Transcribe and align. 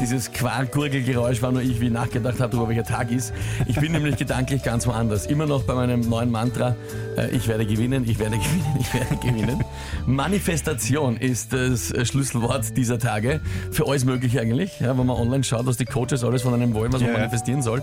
Dieses 0.00 0.30
Quark-Gurgelgeräusch 0.32 1.40
war 1.40 1.52
nur 1.52 1.62
ich, 1.62 1.80
wie 1.80 1.86
ich 1.86 1.92
nachgedacht 1.92 2.40
habe, 2.40 2.50
darüber 2.50 2.68
welcher 2.68 2.84
Tag 2.84 3.10
ist. 3.10 3.32
Ich 3.66 3.76
bin 3.80 3.92
nämlich 3.92 4.16
gedanklich 4.16 4.62
ganz 4.62 4.86
woanders. 4.86 5.26
Immer 5.26 5.46
noch 5.46 5.62
bei 5.62 5.74
meinem 5.74 6.00
neuen 6.00 6.30
Mantra, 6.30 6.76
äh, 7.16 7.30
ich 7.30 7.48
werde 7.48 7.64
gewinnen, 7.64 8.04
ich 8.06 8.18
werde 8.18 8.36
gewinnen, 8.38 8.76
ich 8.80 8.92
werde 8.92 9.16
gewinnen. 9.16 9.64
Manifestation 10.06 11.16
ist 11.16 11.52
das 11.52 11.92
Schlüsselwort 12.06 12.76
dieser 12.76 12.98
Tage. 12.98 13.40
Für 13.70 13.86
alles 13.88 14.04
möglich 14.04 14.38
eigentlich, 14.38 14.78
ja, 14.80 14.96
wenn 14.98 15.06
man 15.06 15.16
online 15.16 15.44
schaut, 15.44 15.66
was 15.66 15.76
die 15.76 15.84
Coaches 15.86 16.22
alles 16.24 16.42
von 16.42 16.52
einem 16.54 16.74
wollen, 16.74 16.92
was 16.92 17.00
man 17.00 17.12
manifestieren 17.12 17.62
soll. 17.62 17.82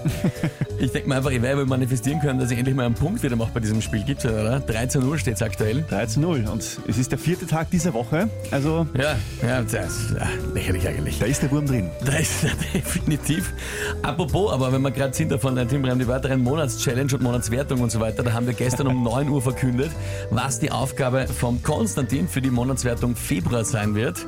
Ich 0.80 0.92
denke 0.92 1.10
mir 1.10 1.16
einfach, 1.16 1.32
ich 1.32 1.42
werde 1.42 1.66
manifestieren 1.66 2.20
können, 2.20 2.40
dass 2.40 2.52
ich 2.52 2.58
endlich 2.58 2.76
mal 2.76 2.86
einen 2.86 2.96
Punkt 2.96 3.24
wieder 3.24 3.36
mache 3.36 3.52
bei 3.54 3.60
diesem 3.60 3.82
Spiel. 3.82 4.04
Gibt's 4.04 4.24
ja, 4.24 4.32
oder? 4.32 4.58
13-0 4.58 5.18
steht 5.18 5.36
es 5.36 5.42
aktuell. 5.42 5.84
3 5.90 6.06
zu 6.08 6.20
0 6.20 6.46
und 6.52 6.62
es 6.62 6.98
ist 6.98 7.12
der 7.12 7.20
vierte 7.20 7.48
Tag 7.48 7.70
dieser 7.72 7.94
Woche, 7.94 8.30
also 8.52 8.86
Ja, 8.98 9.16
ja, 9.46 9.62
das, 9.62 9.72
ja 10.16 10.28
lächerlich 10.54 10.88
eigentlich. 10.88 11.20
da 11.20 11.26
ist 11.26 11.42
der 11.42 11.52
Wurm 11.52 11.66
drin. 11.66 11.90
Da 12.06 12.14
ist 12.14 12.44
er 12.44 12.52
definitiv. 12.74 13.54
Apropos, 14.02 14.52
aber 14.52 14.72
wenn 14.72 14.82
wir 14.82 14.92
gerade 14.92 15.14
sind 15.14 15.32
davon, 15.32 15.56
der 15.56 15.68
Tim 15.68 15.84
die 15.84 16.08
weiteren 16.08 16.42
Monatschallenge 16.42 17.14
und 17.14 17.22
Monatswertung 17.22 17.82
und 17.82 17.92
so 17.92 18.00
weiter, 18.00 18.24
da 18.24 18.34
haben 18.34 18.48
wir 18.48 18.54
gestern 18.54 18.88
um 18.88 19.04
9 19.04 19.30
Uhr 19.30 19.42
verkündet, 19.42 19.92
was 20.32 20.60
die 20.60 20.72
Aufgabe 20.72 21.28
vom 21.28 21.62
Konstantin 21.62 22.28
für 22.28 22.42
die 22.42 22.50
Monatswertung 22.50 23.16
Februar 23.16 23.64
sein 23.66 23.94
wird. 23.94 24.26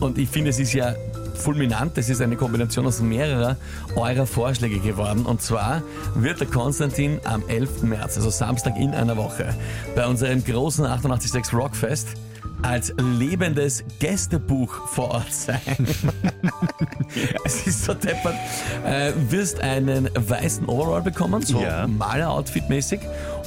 Und 0.00 0.18
ich 0.18 0.28
finde, 0.28 0.50
es 0.50 0.58
ist 0.58 0.74
ja 0.74 0.94
fulminant, 1.34 1.96
es 1.98 2.08
ist 2.08 2.20
eine 2.20 2.36
Kombination 2.36 2.86
aus 2.86 3.00
mehrerer 3.00 3.56
eurer 3.96 4.26
Vorschläge 4.26 4.80
geworden. 4.80 5.24
Und 5.24 5.40
zwar 5.40 5.82
wird 6.14 6.40
der 6.40 6.46
Konstantin 6.46 7.20
am 7.24 7.42
11. 7.48 7.82
März, 7.82 8.16
also 8.16 8.30
Samstag 8.30 8.76
in 8.76 8.92
einer 8.92 9.16
Woche, 9.16 9.54
bei 9.96 10.06
unserem 10.06 10.44
großen 10.44 10.84
886 10.84 11.54
Rockfest 11.54 12.08
als 12.62 12.94
lebendes 12.96 13.84
Gästebuch 13.98 14.88
vor 14.88 15.10
Ort 15.10 15.32
sein. 15.32 15.60
es 17.44 17.66
ist 17.66 17.84
so 17.84 17.94
deppert. 17.94 18.34
Äh, 18.86 19.12
wirst 19.28 19.60
einen 19.60 20.08
weißen 20.14 20.66
Overall 20.66 21.02
bekommen, 21.02 21.42
so 21.42 21.60
Ja. 21.60 21.86
Maler-Outfit-mäßig. 21.86 23.00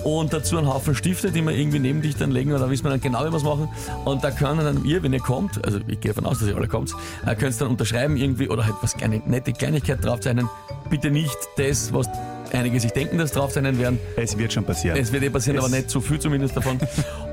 Und 0.04 0.32
dazu 0.34 0.58
einen 0.58 0.68
Haufen 0.68 0.96
Stifte, 0.96 1.32
die 1.32 1.42
wir 1.42 1.52
irgendwie 1.52 1.80
neben 1.80 2.02
dich 2.02 2.16
dann 2.16 2.32
legen 2.32 2.54
oder 2.54 2.70
wissen 2.70 2.86
wir 2.86 2.92
dann 2.92 3.02
genau, 3.02 3.22
wie 3.26 3.32
wir 3.32 3.38
es 3.38 3.44
machen. 3.44 3.68
Und 4.06 4.24
da 4.24 4.32
können 4.32 4.60
dann 4.60 4.86
ihr, 4.86 5.02
wenn 5.02 5.14
ihr 5.14 5.20
kommt, 5.20 5.64
also 5.66 5.80
ich 5.88 6.00
gehe 6.00 6.12
davon 6.12 6.26
aus, 6.26 6.40
dass 6.40 6.48
ihr 6.48 6.56
alle 6.56 6.68
kommt, 6.68 6.94
äh, 7.26 7.36
könnt 7.36 7.60
dann 7.60 7.70
unterschreiben 7.70 8.16
irgendwie 8.18 8.50
oder 8.50 8.66
halt 8.66 8.76
was 8.82 8.96
kleine 8.96 9.22
nette 9.26 9.52
Kleinigkeit 9.52 10.06
draufzeichnen. 10.06 10.48
Bitte 10.90 11.10
nicht 11.10 11.36
das, 11.58 11.92
was 11.92 12.08
einige 12.54 12.80
sich 12.80 12.92
denken, 12.92 13.18
dass 13.18 13.32
draufzeichnen 13.32 13.78
werden. 13.80 14.00
Es 14.16 14.38
wird 14.38 14.54
schon 14.54 14.64
passieren. 14.64 14.98
Es 14.98 15.12
wird 15.12 15.24
eh 15.24 15.30
passieren, 15.30 15.58
Es- 15.60 15.66
aber 15.66 15.76
nicht 15.76 15.90
zu 15.90 16.02
viel 16.02 16.20
zumindest 16.20 16.56
davon. 16.58 16.80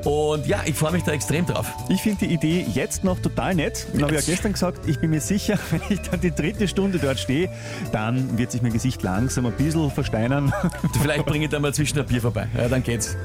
Und 0.04 0.46
ja, 0.46 0.60
ich 0.64 0.74
freue 0.74 0.92
mich 0.92 1.02
da 1.04 1.12
extrem 1.12 1.46
drauf. 1.46 1.66
Ich 1.88 2.02
finde 2.02 2.26
die 2.26 2.34
Idee 2.34 2.66
jetzt 2.74 3.04
noch 3.04 3.18
total 3.18 3.54
nett. 3.54 3.86
Ich 3.94 4.02
habe 4.02 4.14
ja 4.14 4.20
gestern 4.20 4.52
gesagt, 4.52 4.88
ich 4.88 4.98
bin 4.98 5.10
mir 5.10 5.20
sicher, 5.20 5.58
wenn 5.70 5.80
ich 5.88 6.00
dann 6.02 6.20
die 6.20 6.30
dritte 6.34 6.68
Stunde 6.68 6.98
dort 6.98 7.18
stehe, 7.18 7.48
dann 7.92 8.36
wird 8.38 8.50
sich 8.52 8.62
mein 8.62 8.72
Gesicht 8.72 9.02
langsam 9.02 9.46
ein 9.46 9.52
bisschen 9.52 9.90
versteinern. 9.90 10.52
Vielleicht 11.02 11.26
bringe 11.26 11.44
ich 11.44 11.50
da 11.50 11.58
mal 11.60 11.72
zwischen 11.74 11.98
ein 11.98 12.06
Bier 12.06 12.20
vorbei. 12.20 12.46
Ja, 12.56 12.68
dann 12.68 12.82
geht's. 12.82 13.16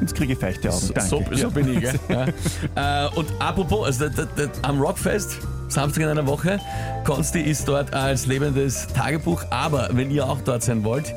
Jetzt 0.00 0.14
kriege 0.14 0.32
ich 0.32 0.38
feuchte 0.38 0.70
Augen. 0.70 0.78
So, 0.80 0.92
Danke. 0.94 1.08
so, 1.10 1.24
so 1.32 1.42
Ja. 1.42 1.48
bin 1.50 1.74
ich, 1.74 1.80
gell? 1.80 1.94
Ja. 2.76 3.06
äh, 3.06 3.10
und 3.16 3.26
apropos, 3.38 3.84
also 3.86 4.08
da, 4.08 4.24
da, 4.24 4.46
da, 4.46 4.50
am 4.62 4.80
Rockfest, 4.80 5.36
Samstag 5.68 6.04
in 6.04 6.08
einer 6.08 6.26
Woche, 6.26 6.58
Konsti 7.04 7.40
ist 7.40 7.68
dort 7.68 7.92
als 7.92 8.24
lebendes 8.26 8.86
Tagebuch, 8.94 9.42
aber 9.50 9.90
wenn 9.92 10.10
ihr 10.10 10.24
auch 10.26 10.40
dort 10.40 10.62
sein 10.62 10.84
wollt, 10.84 11.14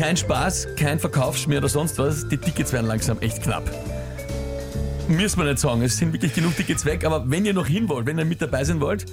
kein 0.00 0.16
Spaß, 0.16 0.68
kein 0.76 0.98
Verkaufsschmier 0.98 1.58
oder 1.58 1.68
sonst 1.68 1.98
was, 1.98 2.26
die 2.26 2.38
Tickets 2.38 2.72
werden 2.72 2.86
langsam 2.86 3.18
echt 3.20 3.42
knapp. 3.42 3.70
Müssen 5.08 5.38
wir 5.38 5.44
nicht 5.44 5.58
sagen, 5.58 5.82
es 5.82 5.98
sind 5.98 6.14
wirklich 6.14 6.32
genug 6.32 6.56
Tickets 6.56 6.86
weg, 6.86 7.04
aber 7.04 7.30
wenn 7.30 7.44
ihr 7.44 7.52
noch 7.52 7.66
hin 7.66 7.86
wollt, 7.90 8.06
wenn 8.06 8.18
ihr 8.18 8.24
mit 8.24 8.40
dabei 8.40 8.64
sein 8.64 8.80
wollt, 8.80 9.04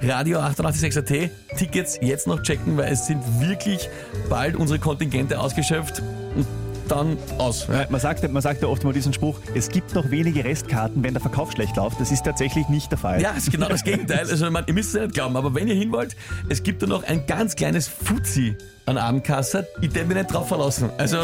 Radio 0.00 0.38
886 0.38 0.96
AT, 0.96 1.58
Tickets 1.58 1.98
jetzt 2.00 2.26
noch 2.26 2.40
checken, 2.40 2.78
weil 2.78 2.90
es 2.90 3.06
sind 3.06 3.22
wirklich 3.38 3.90
bald 4.30 4.56
unsere 4.56 4.78
Kontingente 4.78 5.38
ausgeschöpft 5.38 6.00
und 6.34 6.46
dann 6.90 7.16
aus. 7.38 7.68
Ja. 7.68 7.86
Man 7.88 8.00
sagt, 8.00 8.30
man 8.30 8.42
sagt 8.42 8.62
ja 8.62 8.68
oft 8.68 8.84
mal 8.84 8.92
diesen 8.92 9.12
Spruch, 9.12 9.38
es 9.54 9.68
gibt 9.68 9.94
noch 9.94 10.10
wenige 10.10 10.44
Restkarten, 10.44 11.02
wenn 11.02 11.14
der 11.14 11.20
Verkauf 11.20 11.52
schlecht 11.52 11.76
läuft. 11.76 12.00
Das 12.00 12.10
ist 12.10 12.24
tatsächlich 12.24 12.68
nicht 12.68 12.90
der 12.90 12.98
Fall. 12.98 13.20
Ja, 13.22 13.32
es 13.36 13.44
ist 13.44 13.52
genau 13.52 13.68
das 13.68 13.84
Gegenteil. 13.84 14.28
Also 14.28 14.46
ich 14.46 14.52
meine, 14.52 14.66
ihr 14.66 14.74
müsst 14.74 14.94
es 14.94 15.00
nicht 15.00 15.14
glauben, 15.14 15.36
aber 15.36 15.54
wenn 15.54 15.68
ihr 15.68 15.74
hin 15.74 15.92
wollt, 15.92 16.16
es 16.48 16.62
gibt 16.62 16.82
da 16.82 16.86
noch 16.86 17.04
ein 17.04 17.26
ganz 17.26 17.54
kleines 17.56 17.86
Fuzzi 17.88 18.56
an 18.86 18.98
Abendkasse. 18.98 19.66
Ich 19.80 19.90
darf 19.90 20.06
mich 20.06 20.16
nicht 20.16 20.32
drauf 20.32 20.48
verlassen. 20.48 20.90
Also 20.98 21.18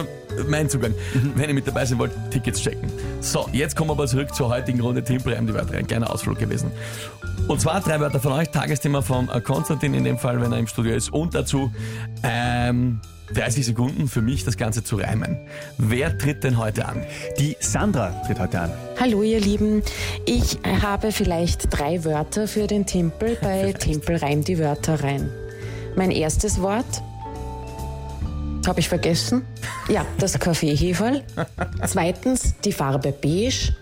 mein 0.49 0.69
Zugang. 0.69 0.95
Wenn 1.35 1.49
ihr 1.49 1.55
mit 1.55 1.67
dabei 1.67 1.85
sein 1.85 1.99
wollt, 1.99 2.13
Tickets 2.31 2.61
checken. 2.61 2.91
So, 3.21 3.49
jetzt 3.53 3.75
kommen 3.75 3.91
wir 3.91 3.95
aber 3.95 4.07
zurück 4.07 4.35
zur 4.35 4.49
heutigen 4.49 4.81
Runde 4.81 5.03
Teamprime, 5.03 5.47
die 5.47 5.55
Wörter. 5.55 5.77
Ein 5.77 5.87
kleiner 5.87 6.13
Ausflug 6.13 6.39
gewesen. 6.39 6.71
Und 7.49 7.61
zwar 7.61 7.81
drei 7.81 7.99
Wörter 8.01 8.21
von 8.21 8.33
euch. 8.33 8.51
Tagesthema 8.51 9.03
vom 9.03 9.29
äh, 9.31 9.41
Konstantin 9.41 9.95
in 9.95 10.05
dem 10.05 10.19
Fall, 10.19 10.41
wenn 10.41 10.53
er 10.53 10.59
im 10.59 10.67
Studio 10.67 10.95
ist. 10.95 11.13
Und 11.13 11.35
dazu 11.35 11.73
ähm, 12.23 13.01
30 13.35 13.67
Sekunden 13.67 14.09
für 14.09 14.23
mich, 14.23 14.45
das 14.45 14.57
Ganze 14.57 14.85
zu 14.85 14.97
reimen. 14.97 15.37
Wer 15.79 16.17
tritt 16.17 16.45
denn 16.45 16.59
heute 16.59 16.87
an? 16.87 17.05
Die 17.39 17.57
Sandra 17.61 18.11
tritt 18.27 18.39
heute 18.39 18.61
an. 18.61 18.73
Hallo 18.99 19.23
ihr 19.23 19.41
Lieben, 19.41 19.83
ich 20.25 20.59
habe 20.81 21.13
vielleicht 21.13 21.69
drei 21.71 22.05
Wörter 22.05 22.49
für 22.49 22.67
den 22.67 22.87
Timpel 22.87 23.37
bei 23.43 23.73
Timpel 23.73 24.17
reim 24.17 24.45
die 24.45 24.59
Wörter 24.59 25.03
rein. 25.03 25.29
Mein 25.97 26.11
erstes 26.11 26.61
Wort 26.61 27.03
habe 28.67 28.81
ich 28.81 28.89
vergessen. 28.89 29.43
Ja, 29.89 30.05
das 30.19 30.39
Kaffeeheferl. 30.39 31.23
Zweitens 31.87 32.55
die 32.65 32.73
Farbe 32.73 33.13
beige. 33.13 33.75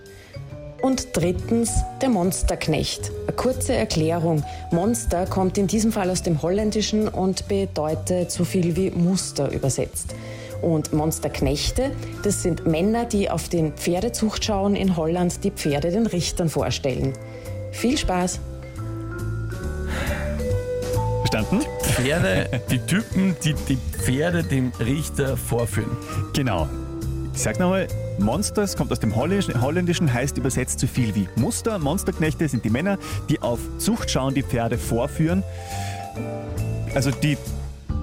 Und 0.84 1.17
drittens 1.17 1.83
der 2.03 2.11
Monsterknecht. 2.11 3.11
Eine 3.22 3.34
kurze 3.34 3.72
Erklärung. 3.72 4.45
Monster 4.71 5.25
kommt 5.25 5.56
in 5.56 5.67
diesem 5.67 5.93
Fall 5.93 6.11
aus 6.11 6.22
dem 6.22 6.43
Holländischen 6.43 7.09
und 7.09 7.49
bedeutet 7.49 8.31
so 8.31 8.45
viel 8.45 8.77
wie 8.77 8.91
Muster 8.91 9.50
übersetzt. 9.50 10.15
Und 10.61 10.93
Monsterknechte, 10.93 11.91
das 12.22 12.43
sind 12.43 12.67
Männer, 12.67 13.06
die 13.06 13.31
auf 13.31 13.49
den 13.49 13.72
Pferdezuchtschauen 13.72 14.77
in 14.77 14.95
Holland 14.95 15.43
die 15.43 15.53
Pferde 15.53 15.91
den 15.91 16.05
Richtern 16.05 16.50
vorstellen. 16.50 17.15
Viel 17.72 17.97
Spaß! 17.97 18.41
Verstanden? 21.21 21.62
Pferde, 21.81 22.61
die 22.71 22.81
Typen, 22.81 23.34
die 23.43 23.55
die 23.71 23.78
Pferde 24.03 24.45
dem 24.45 24.71
Richter 24.78 25.39
vorführen. 25.39 25.97
Genau. 26.34 26.69
Ich 27.34 27.43
sag 27.43 27.59
nochmal, 27.59 27.89
Monsters 28.21 28.77
kommt 28.77 28.93
aus 28.93 29.00
dem 29.00 29.15
Holländischen, 29.17 29.61
Holländischen, 29.61 30.12
heißt 30.12 30.39
übersetzt 30.39 30.78
so 30.78 30.87
viel 30.87 31.15
wie 31.15 31.28
Muster. 31.37 31.78
Monsterknechte 31.81 32.49
sind 32.49 32.65
die 32.65 32.71
Männer, 32.71 32.97
die 33.28 33.43
auf 33.43 33.59
Zucht 33.78 34.09
schauen, 34.09 34.34
die 34.34 34.43
Pferde 34.43 34.78
vorführen. 34.78 35.43
Also 36.95 37.11
die, 37.11 37.37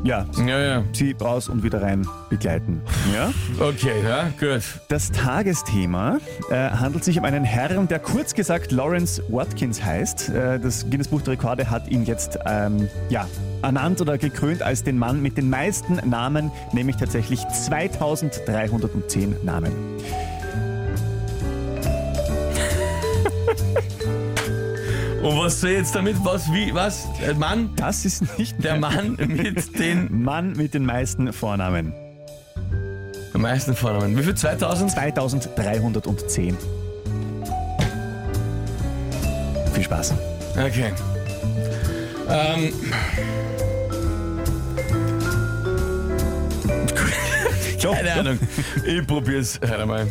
ja, 0.04 0.26
Ja, 0.46 0.60
ja. 0.60 0.84
sie 0.92 1.16
raus 1.20 1.48
und 1.48 1.64
wieder 1.64 1.82
rein 1.82 2.06
begleiten. 2.30 2.82
Ja? 3.16 3.32
Okay, 3.60 4.04
ja, 4.04 4.30
gut. 4.38 4.64
Das 4.90 5.12
Tagesthema 5.12 6.18
äh, 6.50 6.56
handelt 6.72 7.06
sich 7.06 7.18
um 7.18 7.24
einen 7.24 7.46
Herrn, 7.46 7.88
der 7.88 8.00
kurz 8.00 8.34
gesagt 8.34 8.74
Lawrence 8.74 9.24
Watkins 9.30 9.84
heißt. 9.84 10.30
Äh, 10.30 10.60
das 10.60 10.90
Guinness 10.90 11.08
Buch 11.08 11.22
der 11.22 11.34
Rekorde 11.34 11.70
hat 11.70 11.88
ihn 11.88 12.04
jetzt 12.06 12.38
ähm, 12.46 12.90
ja, 13.10 13.28
ernannt 13.62 14.02
oder 14.02 14.18
gekrönt 14.18 14.62
als 14.62 14.84
den 14.84 14.98
Mann 14.98 15.22
mit 15.22 15.38
den 15.38 15.50
meisten 15.50 15.96
Namen, 16.10 16.52
nämlich 16.74 16.98
tatsächlich 16.98 17.48
2310 17.48 19.38
Namen. 19.44 19.72
Und 25.22 25.38
was 25.38 25.62
soll 25.62 25.72
jetzt 25.72 25.96
damit? 25.96 26.16
Was, 26.24 26.52
wie, 26.52 26.74
was? 26.74 27.08
Der 27.22 27.36
Mann? 27.36 27.70
Das 27.76 28.06
ist 28.06 28.38
nicht 28.40 28.64
Der 28.64 28.78
Mann 28.78 29.16
mit 29.28 29.78
den 29.78 30.24
Mann 30.24 30.54
mit 30.54 30.74
den 30.74 30.86
meisten 30.86 31.32
Vornamen. 31.32 31.94
meisten 33.34 33.76
Vornamen. 33.76 34.18
Wie 34.18 34.24
viel? 34.24 34.36
2000? 34.36 34.92
2310. 34.92 36.58
Viel 39.74 39.84
Spaß. 39.84 40.14
Okay. 40.58 40.92
Ähm. 42.30 42.74
Keine 47.82 48.14
Ahnung. 48.14 48.40
Ich 48.86 49.06
probier's 49.08 49.60
halt 49.62 49.80
einmal. 49.80 50.08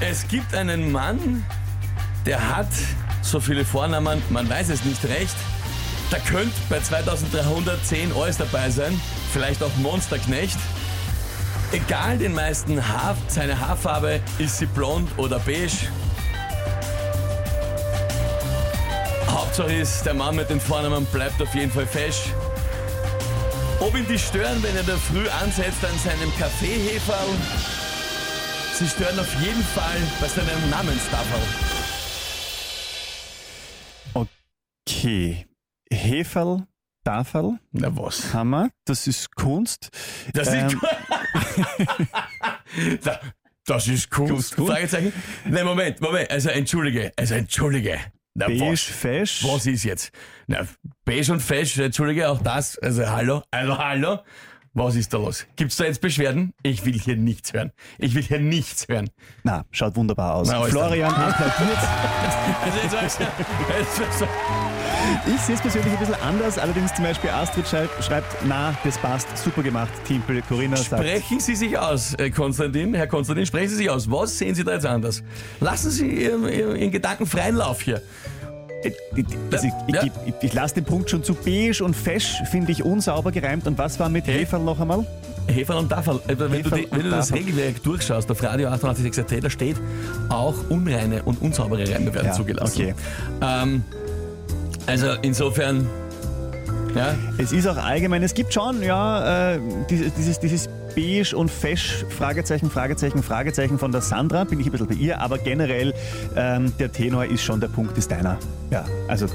Es 0.00 0.26
gibt 0.28 0.54
einen 0.54 0.90
Mann, 0.90 1.44
der 2.26 2.56
hat 2.56 2.68
so 3.22 3.38
viele 3.38 3.64
Vornamen, 3.64 4.22
man 4.30 4.48
weiß 4.48 4.70
es 4.70 4.84
nicht 4.84 5.04
recht. 5.04 5.36
Da 6.10 6.18
könnte 6.18 6.52
bei 6.68 6.80
2310 6.80 8.12
alles 8.12 8.36
dabei 8.38 8.70
sein, 8.70 9.00
vielleicht 9.32 9.62
auch 9.62 9.74
Monsterknecht. 9.76 10.58
Egal 11.72 12.18
den 12.18 12.34
meisten 12.34 12.88
Haar, 12.88 13.16
seine 13.28 13.60
Haarfarbe, 13.60 14.20
ist 14.38 14.58
sie 14.58 14.66
blond 14.66 15.08
oder 15.16 15.38
beige. 15.38 15.88
Hauptsache 19.40 19.72
ist, 19.72 20.04
der 20.04 20.12
Mann 20.14 20.36
mit 20.36 20.50
den 20.50 20.60
Vornamen 20.60 21.06
bleibt 21.06 21.40
auf 21.40 21.54
jeden 21.54 21.70
Fall 21.72 21.86
fesch. 21.86 22.26
Ob 23.80 23.96
ihn 23.96 24.06
die 24.06 24.18
stören, 24.18 24.62
wenn 24.62 24.76
er 24.76 24.82
da 24.82 24.96
früh 24.98 25.26
ansetzt 25.28 25.82
an 25.82 25.98
seinem 26.04 26.30
Kaffeeheferl? 26.38 27.28
Sie 28.74 28.86
stören 28.86 29.18
auf 29.18 29.34
jeden 29.42 29.62
Fall 29.64 29.96
bei 30.20 30.28
seinem 30.28 30.68
Namenstafel. 30.70 31.40
Okay. 34.86 35.46
Heferl, 35.90 36.66
Tafel, 37.04 37.58
Na 37.72 37.96
was? 37.96 38.34
Hammer, 38.34 38.68
das 38.84 39.06
ist 39.06 39.34
Kunst. 39.34 39.88
Das 40.34 40.48
Ähm, 40.48 40.66
ist 40.68 40.76
Da- 43.06 43.20
Das 43.66 43.88
ist 43.88 44.10
Kunst. 44.10 44.54
Kunst. 44.56 44.70
Fragezeichen. 44.72 45.12
Nein, 45.46 45.64
Moment, 45.64 46.00
Moment. 46.00 46.30
Also 46.30 46.50
entschuldige, 46.50 47.10
also 47.16 47.34
entschuldige. 47.34 47.98
Na, 48.40 48.46
Beige, 48.46 48.72
was? 48.72 48.80
fesch. 48.80 49.44
Was 49.44 49.66
ist 49.66 49.84
jetzt? 49.84 50.12
Na, 50.46 50.66
beige 51.04 51.30
und 51.30 51.40
fesch, 51.40 51.76
entschuldige, 51.78 52.28
auch 52.30 52.42
das. 52.42 52.78
Also 52.78 53.06
hallo, 53.06 53.42
also 53.50 53.76
hallo. 53.76 54.18
Was 54.72 54.94
ist 54.94 55.12
da 55.12 55.18
los? 55.18 55.46
Gibt's 55.56 55.76
da 55.76 55.84
jetzt 55.84 56.00
Beschwerden? 56.00 56.54
Ich 56.62 56.84
will 56.84 56.96
hier 56.96 57.16
nichts 57.16 57.52
hören. 57.52 57.72
Ich 57.98 58.14
will 58.14 58.22
hier 58.22 58.38
nichts 58.38 58.86
hören. 58.88 59.10
Na, 59.42 59.64
schaut 59.72 59.96
wunderbar 59.96 60.36
aus. 60.36 60.48
Na, 60.48 60.62
Florian 60.62 61.12
applaudiert. 61.12 61.78
Ich 65.26 65.40
sehe 65.40 65.54
es 65.54 65.60
persönlich 65.60 65.92
ein 65.92 65.98
bisschen 65.98 66.22
anders. 66.22 66.58
Allerdings 66.58 66.94
zum 66.94 67.04
Beispiel 67.04 67.30
Astrid 67.30 67.66
schreibt, 67.66 68.04
schreibt 68.04 68.36
na, 68.44 68.74
das 68.84 68.98
passt, 68.98 69.26
super 69.36 69.62
gemacht. 69.62 69.90
Timpel, 70.06 70.42
Corinna 70.42 70.76
sagt, 70.76 71.02
Sprechen 71.02 71.40
Sie 71.40 71.56
sich 71.56 71.76
aus, 71.76 72.14
äh, 72.14 72.30
Konstantin. 72.30 72.94
Herr 72.94 73.06
Konstantin, 73.06 73.46
sprechen 73.46 73.70
Sie 73.70 73.76
sich 73.76 73.90
aus. 73.90 74.10
Was 74.10 74.38
sehen 74.38 74.54
Sie 74.54 74.62
da 74.62 74.74
jetzt 74.74 74.86
anders? 74.86 75.22
Lassen 75.58 75.90
Sie 75.90 76.06
Ihren, 76.06 76.48
Ihren 76.48 76.90
Gedanken 76.90 77.26
freien 77.26 77.56
Lauf 77.56 77.80
hier. 77.80 78.02
Äh, 78.82 78.92
also 79.52 79.66
ich, 79.66 79.94
ich, 79.94 80.12
ich, 80.26 80.34
ich, 80.42 80.52
lasse 80.54 80.74
den 80.76 80.84
Punkt 80.84 81.10
schon 81.10 81.22
zu 81.24 81.34
beige 81.34 81.82
und 81.84 81.94
fesch, 81.94 82.42
finde 82.50 82.72
ich 82.72 82.84
unsauber 82.84 83.32
gereimt. 83.32 83.66
Und 83.66 83.78
was 83.78 83.98
war 83.98 84.08
mit 84.08 84.26
Hey. 84.26 84.40
Heferl 84.40 84.62
noch 84.62 84.80
einmal? 84.80 85.06
Heferl 85.48 85.78
und 85.78 85.88
Tafel. 85.88 86.20
Äh, 86.28 86.38
Wenn, 86.38 86.38
du, 86.38 86.56
Heferl 86.58 86.80
die, 86.82 86.90
wenn 86.90 87.02
du 87.04 87.10
das. 87.10 87.32
Regelwerk 87.32 87.82
durchschaust 87.82 88.30
auf 88.30 88.42
Radio 88.42 88.68
886 88.68 89.36
AT, 89.38 89.44
da 89.44 89.50
steht 89.50 89.76
auch 90.28 90.54
unreine 90.68 91.22
und 91.24 91.40
unsaubere 91.42 91.90
Reime 91.90 92.12
werden 92.14 92.26
Ja, 92.26 92.32
zugelassen. 92.32 92.82
okay. 92.82 92.94
Ähm, 93.42 93.82
also 94.86 95.08
insofern, 95.22 95.86
ja, 96.94 97.14
Es 97.38 97.52
ist 97.52 97.66
auch 97.66 97.76
allgemein, 97.76 98.22
es 98.22 98.34
gibt 98.34 98.52
schon, 98.52 98.82
ja, 98.82 99.54
äh, 99.54 99.60
dieses, 99.88 100.40
dieses, 100.40 100.68
beige 100.94 101.36
und 101.36 101.50
fesch, 101.50 102.04
Fragezeichen, 102.08 102.70
Fragezeichen, 102.70 103.22
Fragezeichen 103.22 103.78
von 103.78 103.92
der 103.92 104.00
Sandra, 104.00 104.44
bin 104.44 104.60
ich 104.60 104.66
ein 104.66 104.72
bisschen 104.72 104.88
bei 104.88 104.94
ihr, 104.94 105.20
aber 105.20 105.38
generell 105.38 105.94
ähm, 106.36 106.72
der 106.78 106.90
Tenor 106.90 107.24
ist 107.26 107.42
schon, 107.42 107.60
der 107.60 107.68
Punkt 107.68 107.96
ist 107.96 108.10
deiner. 108.10 108.38
Ja, 108.70 108.84
also 109.08 109.26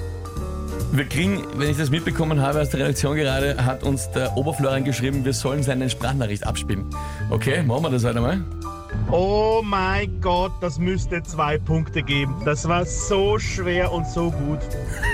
wir 0.91 1.05
kriegen, 1.05 1.43
wenn 1.57 1.69
ich 1.69 1.77
das 1.77 1.89
mitbekommen 1.89 2.41
habe 2.41 2.61
aus 2.61 2.69
der 2.69 2.81
Redaktion 2.81 3.15
gerade, 3.15 3.65
hat 3.65 3.83
uns 3.83 4.09
der 4.11 4.35
Oberflorian 4.37 4.83
geschrieben, 4.83 5.25
wir 5.25 5.33
sollen 5.33 5.63
seine 5.63 5.89
Sprachnachricht 5.89 6.45
abspielen. 6.45 6.85
Okay, 7.29 7.63
machen 7.63 7.83
wir 7.83 7.89
das 7.89 8.03
heute 8.03 8.21
mal. 8.21 8.41
Oh 9.11 9.61
mein 9.63 10.19
Gott, 10.19 10.51
das 10.61 10.79
müsste 10.79 11.21
zwei 11.23 11.57
Punkte 11.57 12.01
geben. 12.01 12.35
Das 12.43 12.67
war 12.67 12.85
so 12.85 13.37
schwer 13.39 13.91
und 13.91 14.07
so 14.07 14.31
gut. 14.31 14.59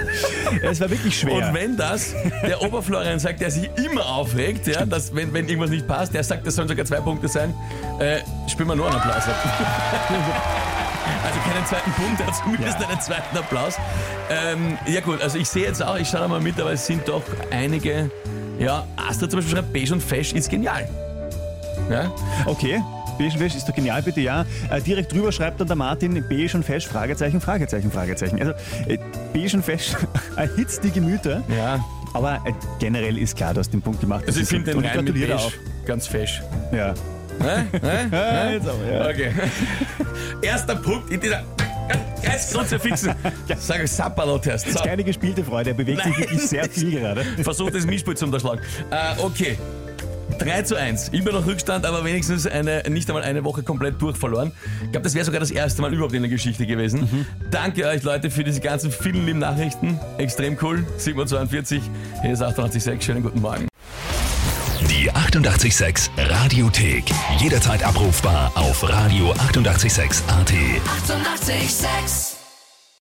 es 0.63 0.80
war 0.80 0.89
wirklich 0.89 1.19
schwer. 1.19 1.48
Und 1.48 1.54
wenn 1.54 1.78
das 1.78 2.13
der 2.44 2.62
Oberflorian 2.62 3.19
sagt, 3.19 3.42
der 3.42 3.51
sich 3.51 3.69
immer 3.78 4.06
aufregt, 4.06 4.66
ja, 4.68 4.86
dass 4.86 5.13
wenn, 5.13 5.33
wenn 5.33 5.48
irgendwas 5.48 5.69
nicht 5.69 5.88
passt, 5.88 6.13
der 6.13 6.24
sagt, 6.24 6.48
das 6.48 6.56
sollen 6.56 6.68
sogar 6.68 6.86
zwei 6.86 7.01
Punkte 7.01 7.28
sein, 7.28 7.54
äh, 8.00 8.19
spielen 8.48 8.69
wir 8.69 8.75
nur 8.75 8.88
einen 8.88 8.95
Applaus 8.95 9.28
ab. 9.28 9.36
Also 11.24 11.39
keinen 11.39 11.66
zweiten 11.66 11.92
Punkt, 11.94 12.19
er 12.19 12.27
hat 12.27 12.36
zumindest 12.36 12.80
Ja. 12.80 12.88
einen 12.88 13.01
zweiten 13.01 13.38
Applaus. 13.38 13.75
Ähm, 14.30 14.77
ja 14.88 15.01
gut, 15.01 15.22
also 15.22 15.38
ich 15.38 15.48
sehe 15.50 15.66
jetzt 15.66 15.81
auch, 15.84 15.95
ich 15.98 16.07
schaue 16.07 16.22
da 16.22 16.27
mal 16.27 16.39
mit, 16.39 16.60
aber 16.60 16.72
es 16.72 16.86
sind 16.86 17.07
doch 17.07 17.24
einige, 17.51 18.10
ja, 18.60 18.86
Astrid 18.98 19.31
zum 19.31 19.39
Beispiel 19.39 19.56
schreibt, 19.57 19.74
beige 19.74 19.94
und 19.94 20.01
fesch 20.01 20.34
ist 20.34 20.50
genial. 20.50 20.88
Ja? 21.89 22.12
Okay. 22.45 22.81
Beige 23.18 23.34
und 23.34 23.40
Fesch 23.40 23.56
ist 23.56 23.68
doch 23.68 23.75
genial, 23.75 24.02
bitte, 24.02 24.22
ja. 24.22 24.46
Äh, 24.69 24.81
direkt 24.81 25.12
drüber 25.12 25.31
schreibt 25.31 25.60
dann 25.60 25.68
der 25.68 25.75
Martin 25.75 26.24
Beige 26.28 26.52
und 26.56 26.63
Fesch, 26.63 26.88
Fragezeichen, 26.88 27.40
Fragezeichen, 27.42 27.92
Fragezeichen. 27.92 28.40
Also, 28.40 28.54
äh, 28.88 28.98
Beige 29.34 29.58
und 29.58 29.63
Fesch 29.63 29.92
erhitzt 30.36 30.84
die 30.84 30.92
Gemüter, 30.92 31.44
Ja, 31.56 31.84
aber 32.13 32.36
äh, 32.46 32.52
generell 32.80 33.18
ist 33.18 33.36
klar, 33.36 33.54
du 33.54 33.60
hast 33.60 33.72
den 33.72 33.81
Punkt 33.81 34.02
gemacht. 34.02 34.24
also 34.28 34.40
ich 34.40 34.48
finde 34.48 34.72
den. 34.72 34.78
Und 34.78 34.86
Reim 34.86 35.06
mit 35.06 35.13
beige 35.13 35.36
auch. 35.36 35.52
ganz 35.86 36.08
fesch. 36.08 36.42
Ja. 36.72 36.94
Hä? 37.42 37.66
Hä? 37.72 38.08
Ja, 38.12 38.50
jetzt 38.52 38.68
aber, 38.68 38.86
ja. 38.92 39.10
Okay. 39.10 39.31
Erster 40.42 40.75
Punkt 40.75 41.12
in 41.12 41.19
dieser 41.19 41.44
Kreisgrund 42.24 42.68
fixen. 42.68 43.13
Sag 43.58 43.84
ich 43.84 43.92
Sapperlot-Test. 43.92 44.68
Das 44.68 44.75
ist 44.75 44.84
keine 44.84 45.04
gespielte 45.04 45.44
Freude, 45.44 45.72
er 45.72 45.75
bewegt 45.75 46.04
sich 46.04 46.12
Nein, 46.12 46.22
wirklich 46.22 46.42
sehr 46.42 46.66
viel 46.69 47.00
gerade. 47.00 47.24
Versucht 47.44 47.74
das 47.74 47.86
Mischpult 47.86 48.18
zu 48.18 48.25
unterschlagen. 48.25 48.62
Äh, 48.92 49.22
okay. 49.22 49.58
3 50.43 50.63
zu 50.63 50.75
1. 50.75 51.09
Immer 51.09 51.31
noch 51.33 51.45
Rückstand, 51.45 51.85
aber 51.85 52.03
wenigstens 52.03 52.47
eine, 52.47 52.83
nicht 52.89 53.09
einmal 53.09 53.23
eine 53.23 53.43
Woche 53.43 53.63
komplett 53.63 54.01
durchverloren. 54.01 54.51
Ich 54.85 54.91
glaube, 54.91 55.03
das 55.03 55.13
wäre 55.13 55.25
sogar 55.25 55.39
das 55.39 55.51
erste 55.51 55.81
Mal 55.81 55.93
überhaupt 55.93 56.13
in 56.13 56.21
der 56.21 56.31
Geschichte 56.31 56.65
gewesen. 56.65 57.25
Danke 57.51 57.85
euch, 57.88 58.03
Leute, 58.03 58.29
für 58.31 58.43
diese 58.43 58.59
ganzen 58.59 58.91
vielen 58.91 59.25
lieben 59.25 59.39
Nachrichten. 59.39 59.99
Extrem 60.17 60.57
cool. 60.61 60.85
7.42 60.99 61.77
Uhr. 61.77 61.81
Hier 62.21 62.31
ist 62.33 62.41
88.6. 62.43 63.01
Schönen 63.01 63.23
guten 63.23 63.41
Morgen. 63.41 63.67
Die 64.89 65.11
88,6 65.11 66.09
Radiothek. 66.17 67.03
Jederzeit 67.39 67.83
abrufbar 67.83 68.51
auf 68.55 68.83
radio886.at. 68.83 70.51
88,6. 70.51 71.51
Eighty-eight, 71.51 71.69
sex. 71.69 72.40